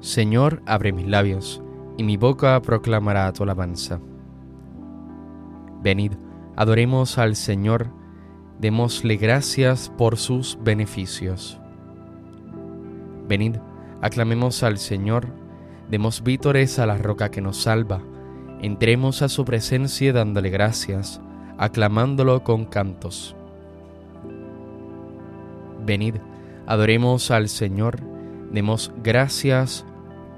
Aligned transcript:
Señor, 0.00 0.62
abre 0.64 0.92
mis 0.94 1.06
labios, 1.06 1.62
y 1.98 2.04
mi 2.04 2.16
boca 2.16 2.60
proclamará 2.62 3.30
tu 3.34 3.42
alabanza. 3.42 4.00
Venid, 5.82 6.12
adoremos 6.56 7.18
al 7.18 7.36
Señor, 7.36 7.88
démosle 8.58 9.16
gracias 9.16 9.92
por 9.98 10.16
sus 10.16 10.58
beneficios. 10.62 11.60
Venid, 13.28 13.56
aclamemos 14.00 14.62
al 14.62 14.78
Señor, 14.78 15.26
demos 15.90 16.22
vítores 16.22 16.78
a 16.78 16.86
la 16.86 16.96
roca 16.96 17.30
que 17.30 17.42
nos 17.42 17.58
salva, 17.58 18.00
entremos 18.62 19.20
a 19.20 19.28
su 19.28 19.44
presencia 19.44 20.14
dándole 20.14 20.48
gracias, 20.48 21.20
aclamándolo 21.58 22.42
con 22.42 22.64
cantos. 22.64 23.36
Venid, 25.84 26.14
adoremos 26.66 27.30
al 27.30 27.50
Señor, 27.50 28.00
demos 28.50 28.92
gracias 29.02 29.84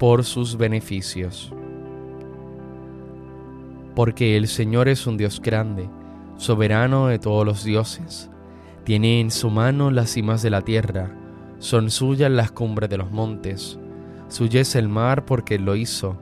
por 0.03 0.25
sus 0.25 0.57
beneficios. 0.57 1.53
Porque 3.95 4.35
el 4.35 4.49
Señor 4.49 4.89
es 4.89 5.07
un 5.07 5.15
Dios 5.15 5.39
grande, 5.41 5.89
soberano 6.35 7.07
de 7.07 7.19
todos 7.19 7.45
los 7.45 7.63
dioses. 7.63 8.29
Tiene 8.83 9.21
en 9.21 9.31
su 9.31 9.49
mano 9.49 9.91
las 9.91 10.09
cimas 10.09 10.41
de 10.41 10.49
la 10.49 10.61
tierra, 10.61 11.15
son 11.59 11.89
suyas 11.89 12.29
las 12.29 12.51
cumbres 12.51 12.89
de 12.89 12.97
los 12.97 13.11
montes. 13.11 13.79
Suya 14.27 14.59
es 14.59 14.75
el 14.75 14.89
mar 14.89 15.23
porque 15.23 15.57
lo 15.57 15.73
hizo, 15.77 16.17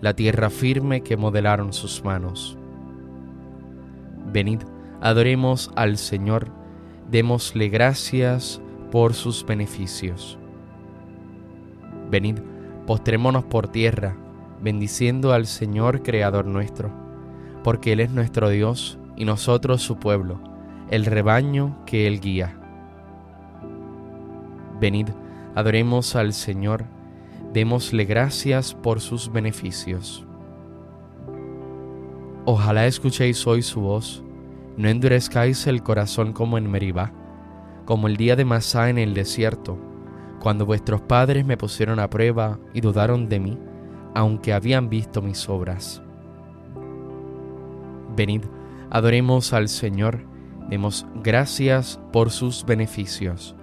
la 0.00 0.14
tierra 0.14 0.48
firme 0.48 1.00
que 1.00 1.16
modelaron 1.16 1.72
sus 1.72 2.04
manos. 2.04 2.56
Venid, 4.32 4.60
adoremos 5.00 5.72
al 5.74 5.98
Señor, 5.98 6.52
démosle 7.10 7.68
gracias 7.68 8.62
por 8.92 9.12
sus 9.12 9.44
beneficios. 9.44 10.38
Venid, 12.12 12.38
postrémonos 12.86 13.44
por 13.44 13.68
tierra, 13.68 14.16
bendiciendo 14.60 15.32
al 15.32 15.46
Señor 15.46 16.02
Creador 16.02 16.46
nuestro, 16.46 16.90
porque 17.62 17.92
Él 17.92 18.00
es 18.00 18.10
nuestro 18.10 18.48
Dios 18.48 18.98
y 19.16 19.24
nosotros 19.24 19.82
su 19.82 19.96
pueblo, 19.96 20.40
el 20.90 21.06
rebaño 21.06 21.76
que 21.86 22.06
Él 22.06 22.20
guía. 22.20 22.58
Venid, 24.80 25.08
adoremos 25.54 26.16
al 26.16 26.32
Señor, 26.32 26.84
démosle 27.52 28.04
gracias 28.04 28.74
por 28.74 29.00
sus 29.00 29.32
beneficios. 29.32 30.26
Ojalá 32.44 32.86
escuchéis 32.86 33.46
hoy 33.46 33.62
su 33.62 33.80
voz, 33.80 34.22
no 34.76 34.88
endurezcáis 34.88 35.66
el 35.66 35.82
corazón 35.82 36.32
como 36.32 36.58
en 36.58 36.70
Meribá, 36.70 37.12
como 37.86 38.08
el 38.08 38.16
día 38.16 38.36
de 38.36 38.44
Masá 38.44 38.90
en 38.90 38.98
el 38.98 39.14
desierto, 39.14 39.78
cuando 40.44 40.66
vuestros 40.66 41.00
padres 41.00 41.46
me 41.46 41.56
pusieron 41.56 41.98
a 41.98 42.10
prueba 42.10 42.58
y 42.74 42.82
dudaron 42.82 43.30
de 43.30 43.40
mí, 43.40 43.58
aunque 44.14 44.52
habían 44.52 44.90
visto 44.90 45.22
mis 45.22 45.48
obras. 45.48 46.02
Venid, 48.14 48.42
adoremos 48.90 49.54
al 49.54 49.70
Señor, 49.70 50.20
demos 50.68 51.06
gracias 51.22 51.98
por 52.12 52.30
sus 52.30 52.66
beneficios. 52.66 53.56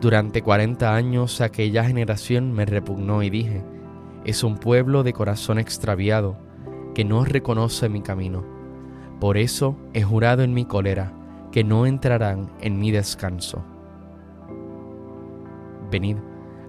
Durante 0.00 0.40
cuarenta 0.40 0.94
años 0.94 1.40
aquella 1.40 1.82
generación 1.82 2.52
me 2.52 2.64
repugnó 2.64 3.24
y 3.24 3.30
dije, 3.30 3.64
es 4.24 4.44
un 4.44 4.56
pueblo 4.56 5.02
de 5.02 5.12
corazón 5.12 5.58
extraviado, 5.58 6.36
que 6.94 7.04
no 7.04 7.24
reconoce 7.24 7.88
mi 7.88 8.02
camino. 8.02 8.44
Por 9.18 9.36
eso 9.36 9.76
he 9.94 10.04
jurado 10.04 10.44
en 10.44 10.54
mi 10.54 10.64
cólera, 10.64 11.12
que 11.50 11.64
no 11.64 11.86
entrarán 11.86 12.52
en 12.60 12.78
mi 12.78 12.92
descanso. 12.92 13.64
Venid, 15.90 16.16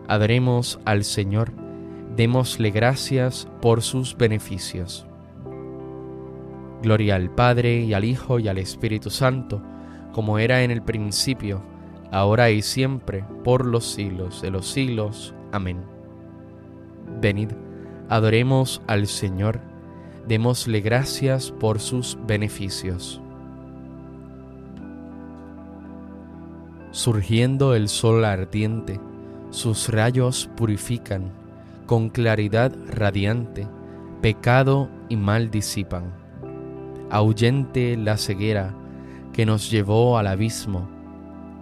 adoremos 0.07 0.79
al 0.85 1.03
Señor, 1.03 1.51
démosle 2.15 2.71
gracias 2.71 3.47
por 3.61 3.81
sus 3.81 4.15
beneficios. 4.17 5.07
Gloria 6.83 7.15
al 7.15 7.33
Padre 7.33 7.81
y 7.81 7.93
al 7.93 8.03
Hijo 8.03 8.39
y 8.39 8.47
al 8.47 8.57
Espíritu 8.57 9.09
Santo, 9.09 9.61
como 10.11 10.39
era 10.39 10.63
en 10.63 10.71
el 10.71 10.81
principio, 10.81 11.61
ahora 12.11 12.49
y 12.51 12.61
siempre, 12.61 13.25
por 13.43 13.65
los 13.65 13.85
siglos 13.85 14.41
de 14.41 14.51
los 14.51 14.67
siglos. 14.67 15.33
Amén. 15.51 15.83
Venid, 17.19 17.49
adoremos 18.09 18.81
al 18.87 19.07
Señor, 19.07 19.59
démosle 20.27 20.81
gracias 20.81 21.51
por 21.51 21.79
sus 21.79 22.17
beneficios. 22.27 23.21
Surgiendo 26.91 27.75
el 27.75 27.89
sol 27.89 28.25
ardiente, 28.25 28.99
sus 29.57 29.89
rayos 29.89 30.47
purifican, 30.55 31.31
con 31.87 32.09
claridad 32.09 32.71
radiante, 32.91 33.67
pecado 34.21 34.87
y 35.09 35.15
mal 35.15 35.49
disipan. 35.49 36.13
Ahuyente 37.09 37.97
la 37.97 38.17
ceguera 38.17 38.75
que 39.33 39.47
nos 39.47 39.71
llevó 39.71 40.19
al 40.19 40.27
abismo, 40.27 40.87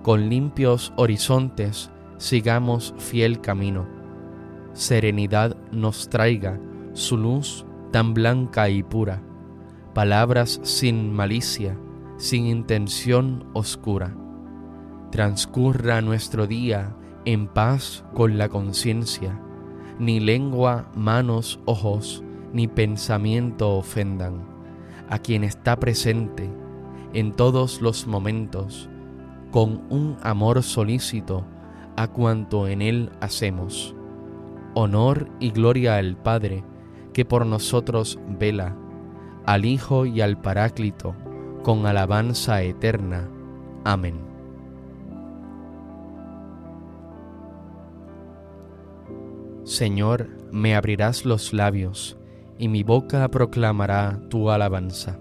con 0.04 0.28
limpios 0.28 0.92
horizontes 0.98 1.90
sigamos 2.18 2.94
fiel 2.98 3.40
camino. 3.40 3.88
Serenidad 4.74 5.56
nos 5.72 6.10
traiga 6.10 6.60
su 6.92 7.16
luz 7.16 7.66
tan 7.94 8.14
blanca 8.14 8.68
y 8.70 8.84
pura, 8.84 9.22
palabras 9.94 10.60
sin 10.64 11.14
malicia, 11.14 11.78
sin 12.18 12.46
intención 12.46 13.46
oscura 13.54 14.14
transcurra 15.16 16.02
nuestro 16.02 16.46
día 16.46 16.94
en 17.26 17.48
paz 17.48 18.04
con 18.14 18.38
la 18.38 18.50
conciencia, 18.50 19.40
ni 20.00 20.20
lengua, 20.20 20.90
manos, 20.96 21.60
ojos, 21.66 22.24
ni 22.54 22.68
pensamiento 22.68 23.76
ofendan 23.76 24.56
a 25.10 25.20
quien 25.20 25.44
está 25.44 25.78
presente 25.80 26.50
en 27.14 27.32
todos 27.32 27.82
los 27.82 28.08
momentos, 28.08 28.90
con 29.52 29.84
un 29.90 30.18
amor 30.22 30.64
solícito 30.64 31.46
a 31.96 32.08
cuanto 32.08 32.68
en 32.68 32.82
él 32.82 33.12
hacemos. 33.22 33.96
Honor 34.74 35.30
y 35.40 35.52
gloria 35.52 35.96
al 35.96 36.18
Padre, 36.18 36.64
que 37.14 37.24
por 37.24 37.46
nosotros 37.46 38.20
vela, 38.28 38.76
al 39.46 39.64
Hijo 39.64 40.06
y 40.06 40.22
al 40.22 40.42
Paráclito, 40.42 41.16
con 41.64 41.86
alabanza 41.86 42.62
eterna. 42.64 43.30
Amén. 43.86 44.35
Señor, 49.66 50.30
me 50.52 50.76
abrirás 50.76 51.26
los 51.26 51.52
labios, 51.52 52.20
y 52.60 52.68
mi 52.68 52.84
boca 52.84 53.28
proclamará 53.30 54.22
tu 54.30 54.52
alabanza. 54.52 55.18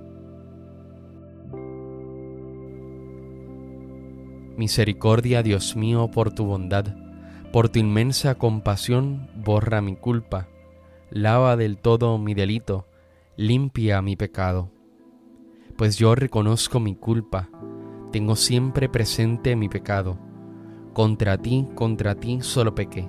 Misericordia, 4.59 5.43
Dios 5.43 5.77
mío, 5.77 6.11
por 6.11 6.35
tu 6.35 6.45
bondad, 6.45 6.95
por 7.55 7.71
tu 7.71 7.79
inmensa 7.79 8.35
compasión, 8.35 9.31
borra 9.35 9.81
mi 9.81 9.97
culpa, 9.97 10.47
lava 11.09 11.57
del 11.57 11.79
todo 11.79 12.19
mi 12.19 12.35
delito, 12.35 12.87
limpia 13.39 14.03
mi 14.03 14.15
pecado. 14.15 14.71
Pues 15.79 15.97
yo 15.97 16.15
reconozco 16.15 16.81
mi 16.81 16.95
culpa, 16.95 17.49
tengo 18.13 18.37
siempre 18.37 18.91
presente 18.91 19.57
mi 19.57 19.71
pecado. 19.71 20.19
Contra 20.93 21.39
ti, 21.39 21.67
contra 21.75 22.15
ti 22.15 22.41
solo 22.43 22.75
pequé 22.75 23.09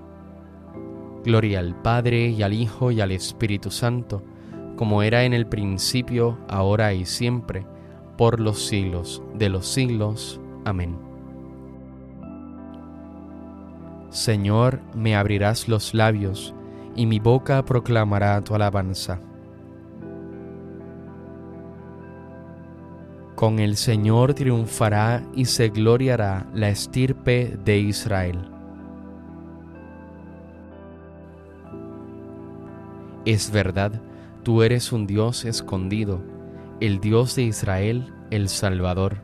Gloria 1.23 1.59
al 1.59 1.75
Padre 1.81 2.29
y 2.29 2.41
al 2.41 2.53
Hijo 2.53 2.91
y 2.91 3.01
al 3.01 3.11
Espíritu 3.11 3.69
Santo, 3.69 4.23
como 4.75 5.03
era 5.03 5.23
en 5.23 5.33
el 5.33 5.45
principio, 5.45 6.37
ahora 6.49 6.93
y 6.93 7.05
siempre, 7.05 7.65
por 8.17 8.39
los 8.39 8.65
siglos 8.65 9.21
de 9.35 9.49
los 9.49 9.67
siglos. 9.67 10.41
Amén. 10.65 10.97
Señor, 14.09 14.81
me 14.93 15.15
abrirás 15.15 15.67
los 15.67 15.93
labios, 15.93 16.53
y 16.95 17.05
mi 17.05 17.19
boca 17.19 17.63
proclamará 17.63 18.41
tu 18.41 18.55
alabanza. 18.55 19.19
Con 23.35 23.59
el 23.59 23.77
Señor 23.77 24.33
triunfará 24.33 25.23
y 25.33 25.45
se 25.45 25.69
gloriará 25.69 26.45
la 26.53 26.69
estirpe 26.69 27.57
de 27.63 27.79
Israel. 27.79 28.50
Es 33.25 33.51
verdad, 33.51 34.01
tú 34.41 34.63
eres 34.63 34.91
un 34.91 35.05
Dios 35.05 35.45
escondido, 35.45 36.21
el 36.79 36.99
Dios 36.99 37.35
de 37.35 37.43
Israel, 37.43 38.11
el 38.31 38.49
Salvador. 38.49 39.17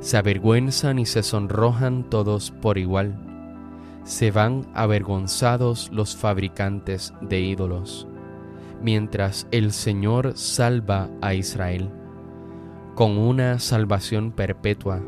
Se 0.00 0.16
avergüenzan 0.16 0.98
y 0.98 1.06
se 1.06 1.22
sonrojan 1.22 2.10
todos 2.10 2.50
por 2.50 2.78
igual. 2.78 3.14
Se 4.02 4.32
van 4.32 4.66
avergonzados 4.74 5.88
los 5.92 6.16
fabricantes 6.16 7.14
de 7.20 7.40
ídolos, 7.40 8.08
mientras 8.82 9.46
el 9.52 9.72
Señor 9.72 10.32
salva 10.36 11.08
a 11.20 11.34
Israel, 11.34 11.90
con 12.96 13.16
una 13.18 13.60
salvación 13.60 14.32
perpetua, 14.32 15.00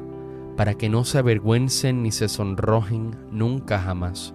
para 0.56 0.74
que 0.74 0.88
no 0.88 1.02
se 1.02 1.18
avergüencen 1.18 2.04
ni 2.04 2.12
se 2.12 2.28
sonrojen 2.28 3.16
nunca 3.32 3.80
jamás 3.80 4.34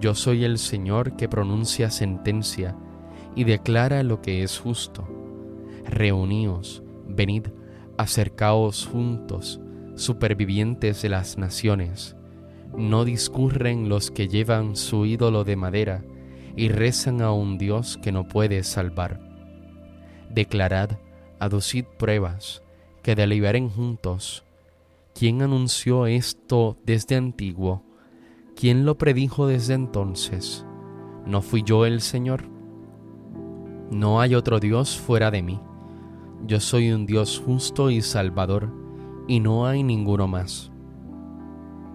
Yo 0.00 0.14
soy 0.14 0.44
el 0.44 0.58
Señor 0.58 1.16
que 1.16 1.28
pronuncia 1.28 1.90
sentencia 1.90 2.76
y 3.34 3.44
declara 3.44 4.02
lo 4.02 4.20
que 4.20 4.42
es 4.42 4.58
justo. 4.58 5.08
Reuníos, 5.86 6.82
venid, 7.08 7.46
acercaos 7.96 8.86
juntos, 8.86 9.60
supervivientes 9.94 11.02
de 11.02 11.08
las 11.08 11.38
naciones. 11.38 12.16
No 12.76 13.04
discurren 13.04 13.88
los 13.88 14.10
que 14.10 14.28
llevan 14.28 14.76
su 14.76 15.06
ídolo 15.06 15.44
de 15.44 15.56
madera 15.56 16.04
y 16.56 16.68
rezan 16.68 17.20
a 17.22 17.32
un 17.32 17.58
Dios 17.58 17.98
que 18.02 18.12
no 18.12 18.26
puede 18.26 18.62
salvar. 18.64 19.20
Declarad, 20.30 20.98
aducid 21.38 21.84
pruebas, 21.98 22.62
que 23.02 23.14
deliberen 23.14 23.68
juntos. 23.68 24.44
¿Quién 25.14 25.42
anunció 25.42 26.06
esto 26.06 26.76
desde 26.84 27.16
antiguo? 27.16 27.84
¿Quién 28.56 28.86
lo 28.86 28.96
predijo 28.96 29.48
desde 29.48 29.74
entonces? 29.74 30.64
¿No 31.26 31.42
fui 31.42 31.64
yo 31.64 31.86
el 31.86 32.00
Señor? 32.00 32.44
No 33.90 34.20
hay 34.20 34.36
otro 34.36 34.60
Dios 34.60 34.96
fuera 34.96 35.32
de 35.32 35.42
mí. 35.42 35.60
Yo 36.46 36.60
soy 36.60 36.92
un 36.92 37.04
Dios 37.04 37.42
justo 37.44 37.90
y 37.90 38.00
salvador, 38.00 38.70
y 39.26 39.40
no 39.40 39.66
hay 39.66 39.82
ninguno 39.82 40.28
más. 40.28 40.70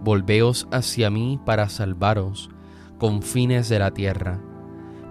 Volveos 0.03 0.67
hacia 0.69 1.09
mí 1.09 1.39
para 1.45 1.69
salvaros, 1.69 2.49
confines 2.97 3.69
de 3.69 3.79
la 3.79 3.91
tierra, 3.91 4.41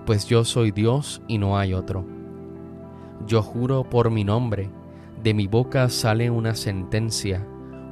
pues 0.05 0.27
yo 0.27 0.45
soy 0.45 0.71
Dios 0.71 1.23
y 1.29 1.39
no 1.39 1.57
hay 1.57 1.73
otro. 1.73 2.05
Yo 3.27 3.43
juro 3.43 3.85
por 3.85 4.11
mi 4.11 4.23
nombre, 4.23 4.71
de 5.23 5.33
mi 5.33 5.47
boca 5.47 5.89
sale 5.89 6.29
una 6.29 6.55
sentencia, 6.55 7.49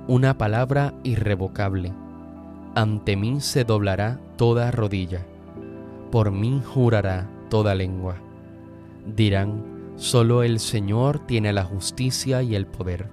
una 0.08 0.36
palabra 0.36 0.92
irrevocable 1.04 1.94
ante 2.76 3.16
mí 3.16 3.40
se 3.40 3.64
doblará 3.64 4.20
toda 4.36 4.70
rodilla, 4.70 5.24
por 6.12 6.30
mí 6.30 6.60
jurará 6.62 7.26
toda 7.48 7.74
lengua. 7.74 8.16
Dirán, 9.16 9.94
solo 9.96 10.42
el 10.42 10.60
Señor 10.60 11.20
tiene 11.20 11.54
la 11.54 11.64
justicia 11.64 12.42
y 12.42 12.54
el 12.54 12.66
poder. 12.66 13.08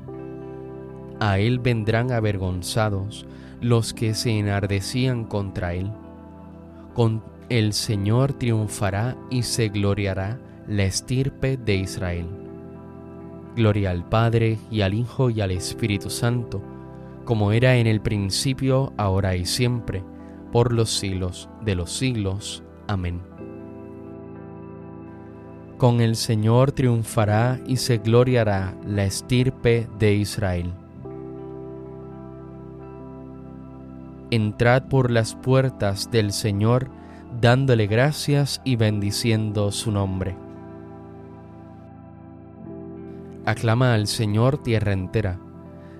A 1.22 1.40
Él 1.40 1.60
vendrán 1.60 2.12
avergonzados 2.12 3.26
los 3.62 3.94
que 3.94 4.14
se 4.14 4.38
enardecían 4.38 5.24
contra 5.24 5.74
Él. 5.74 5.90
Con 6.94 7.24
el 7.48 7.72
Señor 7.72 8.34
triunfará 8.34 9.16
y 9.30 9.44
se 9.44 9.70
gloriará 9.70 10.40
la 10.68 10.84
estirpe 10.84 11.56
de 11.56 11.76
Israel. 11.76 12.28
Gloria 13.56 13.92
al 13.92 14.04
Padre 14.10 14.58
y 14.70 14.82
al 14.82 14.94
Hijo 14.94 15.30
y 15.30 15.40
al 15.40 15.52
Espíritu 15.52 16.10
Santo 16.10 16.73
como 17.26 17.52
era 17.52 17.78
en 17.78 17.88
el 17.88 18.02
principio, 18.02 18.94
ahora 18.98 19.36
y 19.36 19.46
siempre, 19.46 20.04
por 20.52 20.74
los 20.74 20.90
siglos 20.90 21.50
de 21.62 21.76
los 21.76 21.92
siglos. 21.92 22.64
Amén. 22.88 23.22
Con 25.78 26.02
el 26.02 26.16
Señor 26.16 26.72
triunfará 26.72 27.60
y 27.66 27.78
se 27.78 27.98
gloriará 27.98 28.76
la 28.86 29.06
estirpe 29.06 29.88
de 30.00 30.14
Israel. 30.14 30.74
Entrad 34.30 34.84
por 34.84 35.12
las 35.12 35.36
puertas 35.36 36.10
del 36.10 36.32
Señor, 36.32 36.90
dándole 37.40 37.88
gracias 37.88 38.62
y 38.64 38.76
bendiciendo 38.76 39.72
su 39.72 39.92
nombre. 39.92 40.36
Aclama 43.46 43.94
al 43.94 44.08
Señor 44.08 44.58
tierra 44.58 44.94
entera 44.94 45.38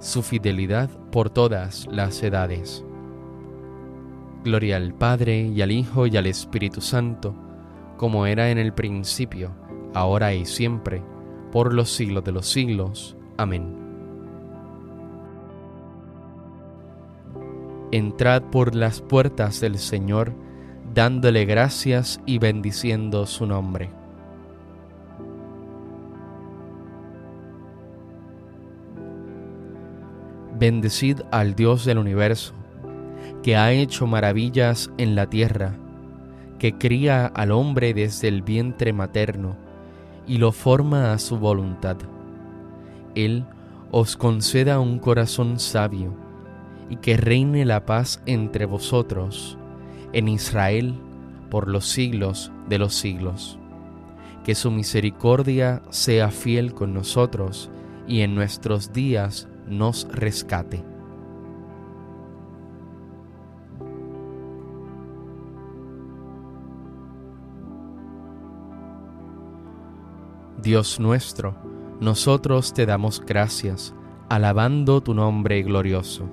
su 0.00 0.22
fidelidad 0.22 0.88
por 1.12 1.28
todas 1.28 1.86
las 1.90 2.22
edades. 2.22 2.84
Gloria 4.42 4.76
al 4.78 4.94
Padre 4.94 5.42
y 5.42 5.60
al 5.60 5.70
Hijo 5.70 6.06
y 6.06 6.16
al 6.16 6.26
Espíritu 6.26 6.80
Santo, 6.80 7.34
como 7.98 8.24
era 8.24 8.50
en 8.50 8.56
el 8.56 8.72
principio, 8.72 9.52
ahora 9.92 10.32
y 10.32 10.46
siempre, 10.46 11.02
por 11.52 11.74
los 11.74 11.90
siglos 11.90 12.24
de 12.24 12.32
los 12.32 12.46
siglos. 12.46 13.14
Amén. 13.36 13.76
Entrad 17.92 18.44
por 18.44 18.74
las 18.74 19.02
puertas 19.02 19.60
del 19.60 19.76
Señor, 19.76 20.32
dándole 20.94 21.44
gracias 21.44 22.20
y 22.24 22.38
bendiciendo 22.38 23.26
su 23.26 23.46
nombre. 23.46 23.99
Bendecid 30.60 31.22
al 31.32 31.54
Dios 31.54 31.86
del 31.86 31.96
universo, 31.96 32.52
que 33.42 33.56
ha 33.56 33.72
hecho 33.72 34.06
maravillas 34.06 34.90
en 34.98 35.14
la 35.14 35.30
tierra, 35.30 35.78
que 36.58 36.76
cría 36.76 37.24
al 37.24 37.50
hombre 37.50 37.94
desde 37.94 38.28
el 38.28 38.42
vientre 38.42 38.92
materno 38.92 39.56
y 40.26 40.36
lo 40.36 40.52
forma 40.52 41.14
a 41.14 41.18
su 41.18 41.38
voluntad. 41.38 41.96
Él 43.14 43.46
os 43.90 44.18
conceda 44.18 44.80
un 44.80 44.98
corazón 44.98 45.58
sabio 45.58 46.14
y 46.90 46.96
que 46.96 47.16
reine 47.16 47.64
la 47.64 47.86
paz 47.86 48.22
entre 48.26 48.66
vosotros 48.66 49.56
en 50.12 50.28
Israel 50.28 50.94
por 51.48 51.68
los 51.68 51.86
siglos 51.86 52.52
de 52.68 52.78
los 52.78 52.94
siglos. 52.94 53.58
Que 54.44 54.54
su 54.54 54.70
misericordia 54.70 55.80
sea 55.88 56.30
fiel 56.30 56.74
con 56.74 56.92
nosotros 56.92 57.70
y 58.06 58.20
en 58.20 58.34
nuestros 58.34 58.92
días 58.92 59.48
nos 59.70 60.06
rescate. 60.10 60.84
Dios 70.62 71.00
nuestro, 71.00 71.56
nosotros 72.00 72.74
te 72.74 72.84
damos 72.84 73.24
gracias, 73.24 73.94
alabando 74.28 75.00
tu 75.00 75.14
nombre 75.14 75.62
glorioso. 75.62 76.28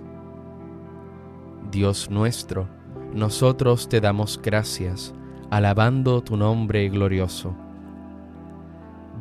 Dios 1.72 2.10
nuestro, 2.10 2.68
nosotros 3.14 3.88
te 3.88 4.02
damos 4.02 4.40
gracias, 4.44 5.14
alabando 5.50 6.22
tu 6.22 6.36
nombre 6.36 6.90
glorioso. 6.90 7.56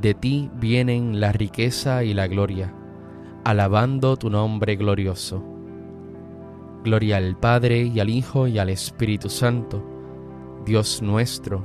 De 0.00 0.14
ti 0.14 0.50
vienen 0.54 1.20
la 1.20 1.30
riqueza 1.30 2.02
y 2.02 2.12
la 2.12 2.26
gloria, 2.26 2.74
alabando 3.46 4.16
tu 4.16 4.28
nombre 4.28 4.74
glorioso. 4.74 5.40
Gloria 6.82 7.18
al 7.18 7.38
Padre 7.38 7.82
y 7.82 8.00
al 8.00 8.10
Hijo 8.10 8.48
y 8.48 8.58
al 8.58 8.70
Espíritu 8.70 9.28
Santo, 9.28 9.84
Dios 10.64 11.00
nuestro, 11.00 11.64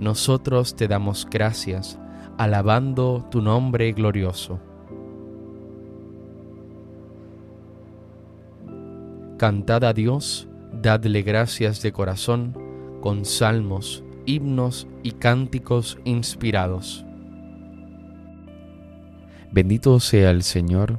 nosotros 0.00 0.74
te 0.74 0.88
damos 0.88 1.28
gracias, 1.30 2.00
alabando 2.36 3.28
tu 3.30 3.42
nombre 3.42 3.92
glorioso. 3.92 4.58
Cantad 9.38 9.84
a 9.84 9.92
Dios, 9.92 10.48
dadle 10.82 11.22
gracias 11.22 11.80
de 11.80 11.92
corazón, 11.92 12.58
con 13.00 13.24
salmos, 13.24 14.02
himnos 14.26 14.88
y 15.04 15.12
cánticos 15.12 15.96
inspirados. 16.02 17.04
Bendito 19.52 20.00
sea 20.00 20.32
el 20.32 20.42
Señor, 20.42 20.98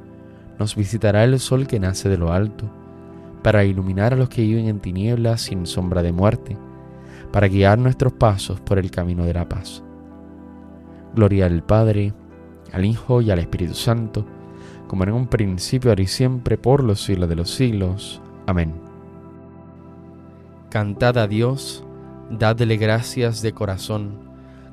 nos 0.61 0.75
visitará 0.75 1.23
el 1.23 1.39
sol 1.39 1.65
que 1.65 1.79
nace 1.79 2.07
de 2.07 2.19
lo 2.19 2.31
alto, 2.31 2.69
para 3.41 3.63
iluminar 3.63 4.13
a 4.13 4.15
los 4.15 4.29
que 4.29 4.43
viven 4.43 4.67
en 4.67 4.79
tinieblas 4.79 5.41
sin 5.41 5.65
sombra 5.65 6.03
de 6.03 6.11
muerte, 6.11 6.55
para 7.31 7.47
guiar 7.47 7.79
nuestros 7.79 8.13
pasos 8.13 8.59
por 8.59 8.77
el 8.77 8.91
camino 8.91 9.25
de 9.25 9.33
la 9.33 9.49
paz. 9.49 9.81
Gloria 11.15 11.47
al 11.47 11.63
Padre, 11.63 12.13
al 12.71 12.85
Hijo 12.85 13.23
y 13.23 13.31
al 13.31 13.39
Espíritu 13.39 13.73
Santo, 13.73 14.23
como 14.87 15.03
en 15.03 15.13
un 15.13 15.25
principio, 15.25 15.89
ahora 15.89 16.03
y 16.03 16.07
siempre, 16.07 16.59
por 16.59 16.83
los 16.83 17.01
siglos 17.01 17.27
de 17.27 17.37
los 17.37 17.49
siglos. 17.49 18.21
Amén. 18.45 18.71
Cantad 20.69 21.17
a 21.17 21.27
Dios, 21.27 21.83
dadle 22.29 22.77
gracias 22.77 23.41
de 23.41 23.51
corazón, 23.51 24.11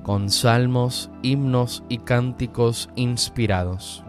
con 0.03 0.29
salmos, 0.29 1.11
himnos 1.23 1.83
y 1.89 1.97
cánticos 1.97 2.91
inspirados. 2.95 4.05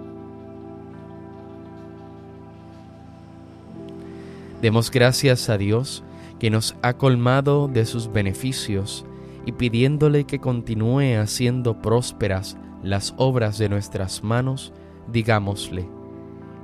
Demos 4.62 4.92
gracias 4.92 5.50
a 5.50 5.58
Dios 5.58 6.04
que 6.40 6.50
nos 6.50 6.76
ha 6.82 6.94
colmado 6.94 7.68
de 7.68 7.86
sus 7.86 8.12
beneficios 8.12 9.06
y 9.46 9.54
pidiéndole 9.54 10.26
que 10.26 10.40
continúe 10.40 11.18
haciendo 11.20 11.82
prósperas 11.82 12.58
las 12.84 13.14
obras 13.18 13.58
de 13.58 13.70
nuestras 13.70 14.24
manos, 14.24 14.74
digámosle, 15.12 15.88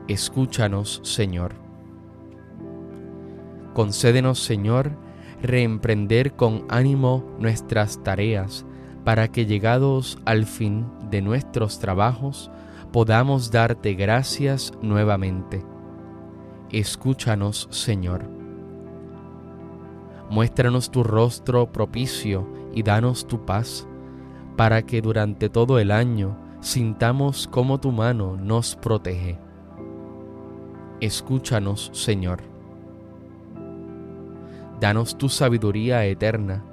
escúchanos 0.08 1.02
Señor. 1.04 1.56
Concédenos 3.74 4.40
Señor 4.40 4.92
reemprender 5.42 6.36
con 6.36 6.66
ánimo 6.70 7.24
nuestras 7.40 8.04
tareas, 8.04 8.66
para 9.04 9.28
que 9.28 9.46
llegados 9.46 10.18
al 10.25 10.46
fin 10.46 10.86
de 11.12 11.22
nuestros 11.22 11.80
trabajos 11.80 12.50
podamos 12.92 13.52
darte 13.52 13.94
gracias 13.94 14.74
nuevamente. 14.82 15.75
Escúchanos 16.72 17.67
Señor. 17.72 18.25
Muéstranos 20.29 20.89
tu 20.89 21.03
rostro 21.03 21.72
propicio 21.72 22.48
y 22.74 22.84
danos 22.84 23.27
tu 23.27 23.45
paz 23.45 23.88
para 24.57 24.81
que 24.81 25.01
durante 25.01 25.50
todo 25.50 25.79
el 25.79 25.91
año 25.91 26.38
sintamos 26.62 27.48
cómo 27.51 27.79
tu 27.79 27.91
mano 27.91 28.36
nos 28.36 28.75
protege. 28.75 29.38
Escúchanos, 31.01 31.91
Señor. 31.93 32.41
Danos 34.79 35.17
tu 35.17 35.29
sabiduría 35.29 36.05
eterna 36.05 36.63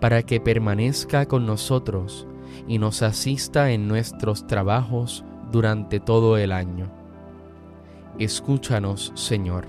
para 0.00 0.22
que 0.22 0.40
permanezca 0.40 1.26
con 1.26 1.46
nosotros 1.46 2.26
y 2.66 2.78
nos 2.78 3.02
asista 3.02 3.70
en 3.72 3.88
nuestros 3.88 4.46
trabajos 4.46 5.24
durante 5.50 6.00
todo 6.00 6.38
el 6.38 6.52
año. 6.52 7.01
Escúchanos, 8.18 9.12
Señor. 9.14 9.66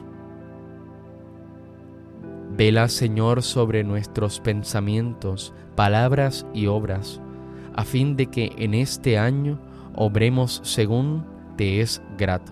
Vela, 2.56 2.88
Señor, 2.88 3.42
sobre 3.42 3.84
nuestros 3.84 4.40
pensamientos, 4.40 5.54
palabras 5.76 6.46
y 6.54 6.68
obras 6.68 7.20
a 7.76 7.84
fin 7.84 8.16
de 8.16 8.28
que 8.28 8.54
en 8.58 8.74
este 8.74 9.18
año 9.18 9.60
obremos 9.96 10.62
según 10.64 11.26
te 11.58 11.82
es 11.82 12.02
grato. 12.18 12.52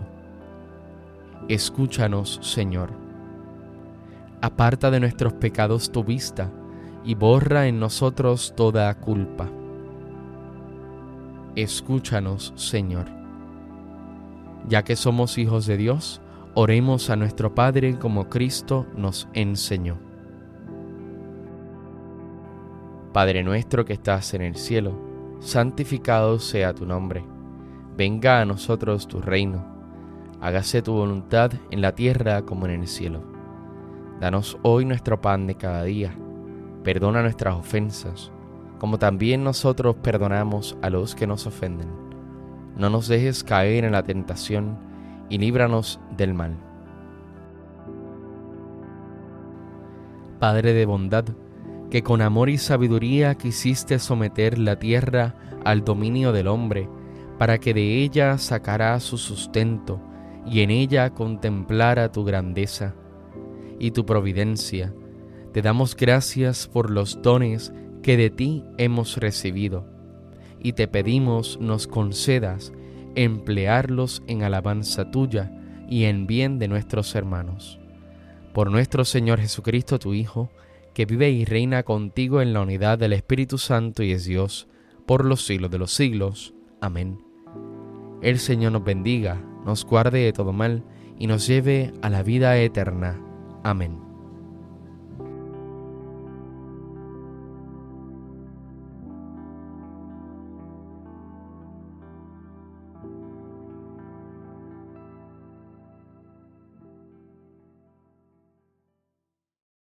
Escúchanos, 1.48 2.40
Señor. 2.42 2.90
Aparta 4.42 4.90
de 4.90 5.00
nuestros 5.00 5.34
pecados 5.34 5.92
tu 5.92 6.04
vista 6.04 6.50
y 7.04 7.16
borra 7.16 7.68
en 7.68 7.80
nosotros 7.80 8.54
toda 8.56 8.94
culpa. 8.96 9.50
Escúchanos, 11.56 12.54
Señor. 12.56 13.21
Ya 14.68 14.84
que 14.84 14.96
somos 14.96 15.38
hijos 15.38 15.66
de 15.66 15.78
Dios, 15.78 16.22
oremos 16.54 17.10
a 17.10 17.16
nuestro 17.16 17.56
Padre 17.56 17.98
como 17.98 18.30
Cristo 18.30 18.86
nos 18.96 19.28
enseñó. 19.34 19.98
Padre 23.14 23.44
nuestro 23.44 23.84
que 23.84 23.94
estás 23.94 24.34
en 24.34 24.42
el 24.42 24.56
cielo, 24.56 24.98
santificado 25.40 26.40
sea 26.40 26.74
tu 26.74 26.86
nombre. 26.86 27.26
Venga 27.98 28.40
a 28.40 28.46
nosotros 28.46 29.08
tu 29.08 29.20
reino. 29.20 29.66
Hágase 30.40 30.82
tu 30.82 30.94
voluntad 30.94 31.52
en 31.72 31.82
la 31.82 31.94
tierra 31.94 32.44
como 32.44 32.66
en 32.68 32.82
el 32.82 32.88
cielo. 32.88 33.22
Danos 34.20 34.58
hoy 34.62 34.86
nuestro 34.86 35.20
pan 35.20 35.46
de 35.46 35.56
cada 35.56 35.84
día. 35.84 36.16
Perdona 36.84 37.22
nuestras 37.22 37.56
ofensas, 37.56 38.32
como 38.80 38.98
también 38.98 39.44
nosotros 39.44 39.98
perdonamos 39.98 40.78
a 40.82 40.90
los 40.90 41.14
que 41.14 41.28
nos 41.28 41.46
ofenden. 41.46 42.01
No 42.82 42.90
nos 42.90 43.08
dejes 43.08 43.44
caer 43.44 43.86
en 43.86 43.92
la 43.92 44.02
tentación 44.02 44.76
y 45.30 45.38
líbranos 45.38 46.00
del 46.18 46.34
mal. 46.34 46.58
Padre 50.40 50.74
de 50.74 50.88
bondad, 50.88 51.26
que 51.92 52.02
con 52.02 52.24
amor 52.24 52.50
y 52.50 52.58
sabiduría 52.58 53.36
quisiste 53.36 54.00
someter 54.00 54.58
la 54.58 54.80
tierra 54.80 55.36
al 55.64 55.86
dominio 55.86 56.32
del 56.32 56.48
hombre, 56.48 56.90
para 57.38 57.60
que 57.60 57.76
de 57.76 58.02
ella 58.02 58.40
sacara 58.40 59.00
su 59.00 59.20
sustento 59.20 60.02
y 60.48 60.62
en 60.62 60.72
ella 60.72 61.12
contemplara 61.12 62.12
tu 62.12 62.24
grandeza 62.24 62.96
y 63.78 63.92
tu 63.92 64.08
providencia. 64.08 64.92
Te 65.54 65.62
damos 65.62 65.96
gracias 65.96 66.68
por 66.68 66.90
los 66.90 67.22
dones 67.22 67.72
que 68.02 68.18
de 68.18 68.32
ti 68.32 68.66
hemos 68.80 69.18
recibido, 69.18 69.86
y 70.62 70.74
te 70.74 70.88
pedimos 70.88 71.60
nos 71.60 71.88
concedas 71.88 72.74
emplearlos 73.16 74.24
en 74.28 74.44
alabanza 74.44 75.12
tuya 75.12 75.52
y 75.90 76.06
en 76.06 76.28
bien 76.28 76.60
de 76.60 76.68
nuestros 76.68 77.14
hermanos. 77.16 77.80
Por 78.54 78.72
nuestro 78.72 79.06
Señor 79.06 79.40
Jesucristo, 79.40 80.00
tu 80.00 80.14
Hijo, 80.14 80.50
que 80.94 81.06
vive 81.06 81.30
y 81.30 81.46
reina 81.46 81.84
contigo 81.84 82.42
en 82.42 82.54
la 82.54 82.62
unidad 82.62 82.98
del 82.98 83.14
Espíritu 83.14 83.58
Santo 83.58 84.04
y 84.04 84.12
es 84.12 84.26
Dios, 84.26 84.68
por 85.06 85.26
los 85.26 85.46
siglos 85.46 85.72
de 85.72 85.78
los 85.78 85.92
siglos. 85.92 86.54
Amén. 86.82 87.20
El 88.22 88.40
Señor 88.40 88.74
nos 88.74 88.84
bendiga, 88.84 89.42
nos 89.66 89.86
guarde 89.86 90.20
de 90.20 90.34
todo 90.34 90.54
mal 90.54 90.84
y 91.18 91.28
nos 91.28 91.48
lleve 91.48 91.94
a 92.02 92.10
la 92.10 92.24
vida 92.24 92.58
eterna. 92.58 93.22
Amén. 93.64 94.11